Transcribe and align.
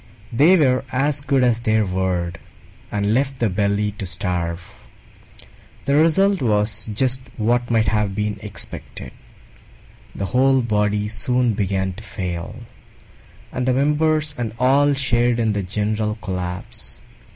They 0.33 0.57
were 0.57 0.83
as 0.91 1.21
good 1.21 1.43
as 1.43 1.59
their 1.59 1.85
word, 1.85 2.39
and 2.91 3.13
left 3.13 3.37
the 3.37 3.51
Belly 3.51 3.91
to 3.99 4.07
starve. 4.07 4.87
The 5.85 5.93
result 5.93 6.41
was 6.41 6.89
just 6.91 7.21
what 7.37 7.69
might 7.69 7.87
have 7.89 8.15
been 8.15 8.39
expected: 8.41 9.11
the 10.15 10.25
whole 10.25 10.63
Body 10.63 11.07
soon 11.07 11.53
began 11.53 11.93
to 11.93 12.03
fail, 12.03 12.61
and 13.51 13.67
the 13.67 13.73
Members 13.73 14.33
and 14.39 14.53
all 14.57 14.95
shared 14.95 15.39
in 15.39 15.53
the 15.53 15.61
general 15.61 16.15
collapse. 16.15 16.99